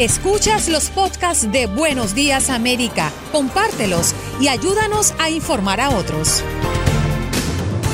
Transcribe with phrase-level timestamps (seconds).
[0.00, 6.42] Escuchas los podcasts de Buenos Días América, compártelos y ayúdanos a informar a otros.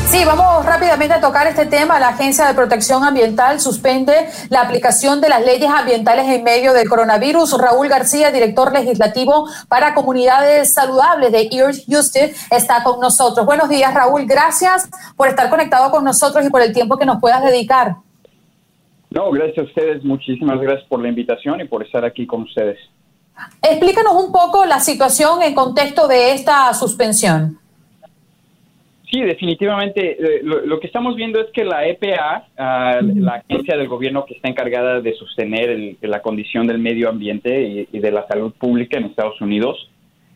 [0.09, 2.01] Sí, vamos rápidamente a tocar este tema.
[2.01, 6.89] La Agencia de Protección Ambiental suspende la aplicación de las leyes ambientales en medio del
[6.89, 7.59] coronavirus.
[7.59, 13.45] Raúl García, director legislativo para comunidades saludables de Earth Houston, está con nosotros.
[13.45, 14.25] Buenos días, Raúl.
[14.25, 17.97] Gracias por estar conectado con nosotros y por el tiempo que nos puedas dedicar.
[19.11, 20.05] No, gracias a ustedes.
[20.05, 22.79] Muchísimas gracias por la invitación y por estar aquí con ustedes.
[23.63, 27.59] Explícanos un poco la situación en contexto de esta suspensión.
[29.11, 30.13] Sí, definitivamente.
[30.13, 34.35] Eh, lo, que estamos viendo es que la EPA, ah, la agencia del gobierno que
[34.35, 39.07] está encargada de sostener la condición del medio ambiente y, de la salud pública en
[39.07, 39.91] Estados Unidos,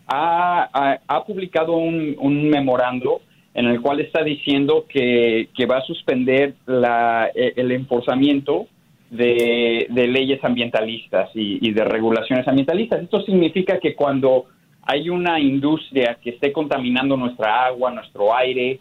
[0.09, 3.21] ha, publicado un, memorando
[3.55, 8.67] en el cual está diciendo que, va a suspender e, el enforzamiento
[9.11, 13.03] de, leyes ambientalistas y, y de regulaciones ambientalistas.
[13.03, 14.47] Esto significa que cuando
[14.87, 18.81] hay una industria que esté contaminando nuestra agua, nuestro aire,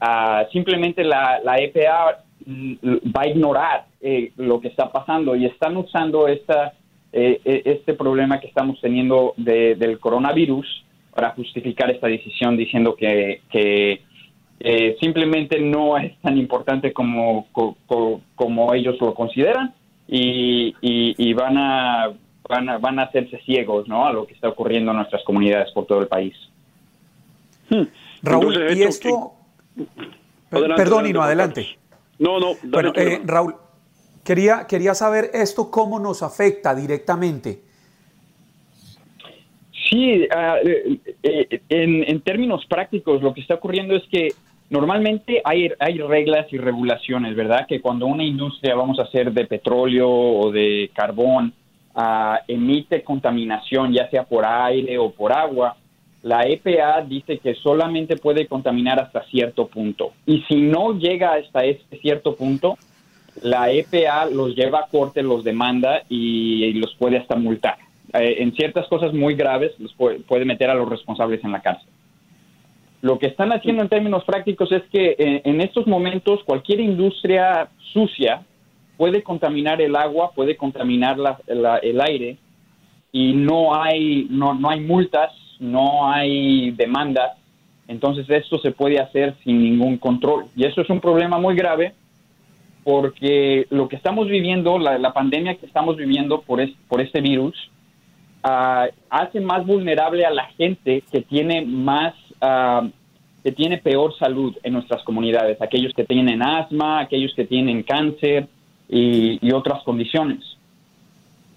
[0.00, 2.74] ah, simplemente la, la, EPA mm,
[3.16, 6.74] va a ignorar eh, lo que está pasando y están usando esta,
[7.12, 13.40] eh, e, este problema que estamos teniendo del coronavirus para justificar esta decisión diciendo que,
[13.50, 14.02] que
[14.60, 17.48] eh, simplemente no es tan importante como,
[18.34, 19.74] como, ellos lo consideran
[20.06, 22.12] y, y van a
[22.50, 24.06] van a, van a hacerse ciegos ¿no?
[24.06, 26.34] a lo que está ocurriendo en nuestras comunidades por todo el país.
[27.70, 27.84] Hmm.
[28.22, 29.34] Raúl, y esto...
[30.50, 31.78] Perdón, y no, adelante.
[32.18, 32.54] No, no.
[32.64, 33.54] Bueno, eh, Raúl,
[34.24, 37.62] quería, quería saber esto cómo nos afecta directamente.
[39.88, 44.28] Sí, ah, eh, eh, en, en, términos prácticos, lo que está ocurriendo es que
[44.70, 47.66] normalmente hay, hay reglas y regulaciones, ¿verdad?
[47.68, 51.52] Que cuando una industria, vamos a hacer de petróleo o de carbón,
[52.46, 55.76] emite contaminación, ya sea por aire o por agua,
[56.22, 60.12] la EPA dice que solamente puede contaminar hasta cierto punto.
[60.26, 62.76] Y si no llega hasta este cierto punto,
[63.42, 67.78] la EPA los lleva a corte, los demanda y, los puede hasta multar.
[68.12, 71.88] Eh, en ciertas cosas muy graves los puede, meter a los responsables en la cárcel.
[73.02, 77.68] Lo que están haciendo en términos prácticos es que eh, en estos momentos cualquier industria
[77.92, 78.42] sucia
[78.96, 81.16] puede contaminar el agua, puede contaminar
[81.46, 82.36] el aire
[83.12, 87.32] y no hay, no, no hay multas, no hay demandas,
[87.88, 90.44] entonces esto se puede hacer sin ningún control.
[90.54, 91.94] Y eso es un problema muy grave
[92.84, 97.54] porque lo que estamos viviendo, la, pandemia que estamos viviendo por, por este virus,
[98.42, 102.88] ah, hace más vulnerable a la gente que tiene más, ah,
[103.42, 108.48] que tiene peor salud en nuestras comunidades, aquellos que tienen asma, aquellos que tienen cáncer,
[108.90, 110.40] y, otras condiciones.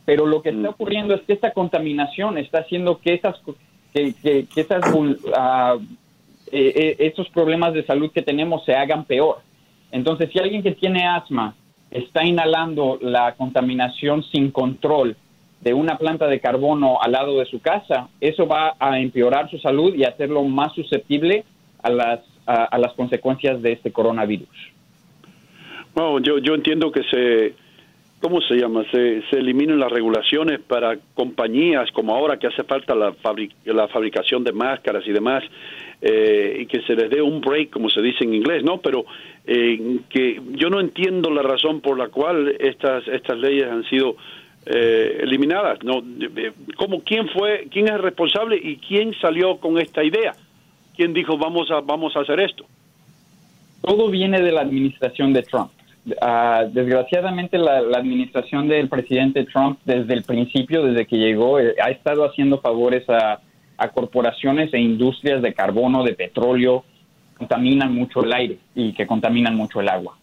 [0.06, 0.74] Pero lo que está mm.
[0.74, 3.36] ocurriendo es que esta contaminación está haciendo que esas,
[3.94, 5.82] que, que, esas uh,
[6.52, 9.40] estos problemas de salud que tenemos se hagan peor.
[9.92, 11.56] Entonces, si alguien que tiene asma
[11.90, 15.16] está inhalando la contaminación sin control
[15.64, 19.58] de una planta de carbono al lado de su casa, eso va a empeorar su
[19.60, 21.46] salud y hacerlo más susceptible
[21.82, 24.50] a las, a las consecuencias de este coronavirus.
[25.96, 27.54] No, yo, yo entiendo que se,
[28.20, 28.84] ¿cómo se llama?
[28.92, 33.14] Se, se eliminen las regulaciones para compañías como ahora que hace falta la,
[33.66, 35.44] la fabricación de máscaras y demás,
[36.02, 38.80] eh, y que se les dé un break, como se dice en inglés, ¿no?
[38.80, 39.06] Pero
[39.46, 44.16] eh, que yo no entiendo la razón por la cual estas, estas leyes han sido
[44.66, 45.84] eh, eliminadas.
[45.84, 46.04] ¿no?
[46.78, 50.34] ¿Cómo, ¿Quién fue, quién es el responsable y quién salió con esta idea?
[50.96, 52.66] ¿Quién dijo vamos a, vamos a hacer esto?
[53.82, 55.72] Todo viene de la administración de Trump.
[56.22, 61.90] Ah, desgraciadamente la, administración del presidente Trump desde el principio, desde que llegó, eh, ha
[61.92, 63.40] estado haciendo favores a,
[63.94, 66.86] corporaciones e industrias de carbono, de petróleo,
[67.38, 70.18] contaminan mucho el aire y que contaminan mucho el agua.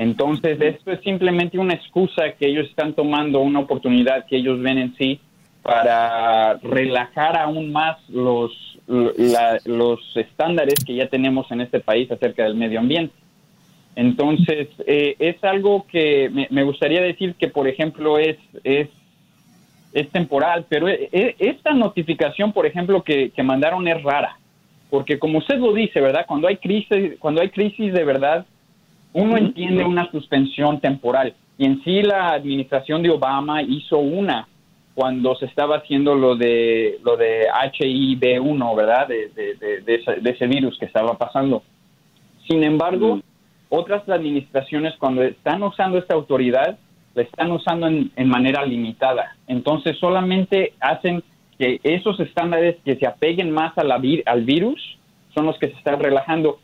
[0.00, 4.78] Entonces, esto es simplemente una excusa que ellos están tomando, una oportunidad que ellos ven
[4.78, 5.20] en sí
[5.62, 8.50] para relajar aún más los,
[8.86, 13.12] los estándares que ya tenemos en este país acerca del medio ambiente.
[13.94, 18.88] Entonces, eh, es algo que me, gustaría decir que, por ejemplo, es, es,
[19.92, 24.38] es temporal, pero e, e, esta notificación, por ejemplo, que, mandaron es rara,
[24.88, 26.24] porque como usted lo dice, ¿verdad?
[26.26, 28.46] Cuando hay crisis, cuando hay crisis de verdad,
[29.12, 31.34] uno entiende una suspensión temporal.
[31.58, 34.48] Y en sí la administración de Obama hizo una
[34.94, 39.08] cuando se estaba haciendo lo de lo de HIV1, ¿verdad?
[39.08, 41.62] De, de, de ese virus que estaba pasando.
[42.48, 43.20] Sin embargo,
[43.68, 46.76] otras administraciones cuando están usando esta autoridad
[47.14, 49.36] la están usando en, manera limitada.
[49.46, 51.22] Entonces solamente hacen
[51.58, 54.98] que esos estándares que se apeguen más a la, al virus
[55.34, 56.58] son los que se están relajando.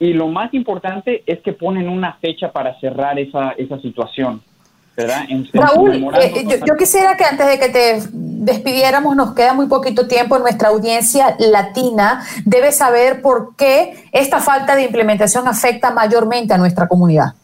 [0.00, 4.40] Y lo más importante es que ponen una fecha para cerrar esa, esa situación.
[4.96, 5.26] ¿verdad?
[5.52, 10.08] Raúl, eh, yo, yo, quisiera que antes de que te despidiéramos, nos queda muy poquito
[10.08, 16.58] tiempo, nuestra audiencia latina debe saber por qué esta falta de implementación afecta mayormente a
[16.58, 17.34] nuestra comunidad.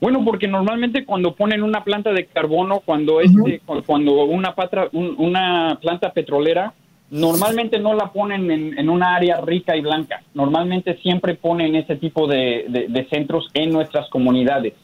[0.00, 5.78] Bueno, porque normalmente cuando ponen una planta de carbono, cuando este, cuando una patra, una
[5.80, 6.72] planta petrolera,
[7.10, 10.22] normalmente no la ponen en, una área rica y blanca.
[10.34, 14.74] Normalmente siempre ponen ese tipo de, de, centros en nuestras comunidades.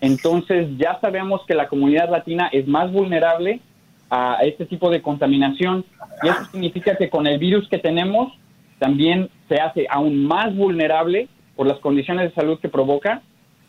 [0.00, 3.60] Entonces ya sabemos que la comunidad latina es más vulnerable
[4.10, 5.84] a este tipo de contaminación
[6.22, 8.32] y eso significa que con el virus que tenemos
[8.78, 13.22] también se hace aún más vulnerable por las condiciones de salud que provoca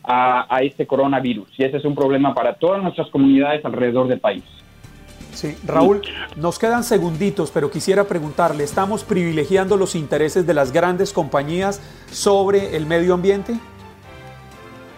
[0.04, 1.50] a, este coronavirus.
[1.58, 4.44] Y ese es un problema para todas nuestras comunidades alrededor del país.
[5.40, 6.02] Sí, Raúl,
[6.36, 11.80] nos quedan segunditos, pero quisiera preguntarle, ¿estamos privilegiando los intereses de las grandes compañías
[12.12, 13.54] sobre el medio ambiente?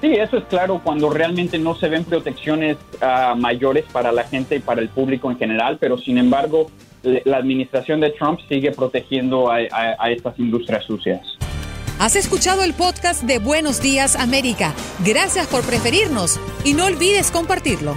[0.01, 4.55] Sí, eso es claro cuando realmente no se ven protecciones ah, mayores para la gente
[4.55, 6.71] y para el público en general, pero sin embargo
[7.03, 11.21] la administración de Trump sigue protegiendo a estas industrias sucias.
[11.99, 14.73] Has escuchado el podcast de Buenos Días América.
[15.05, 17.95] Gracias por preferirnos y no olvides compartirlo.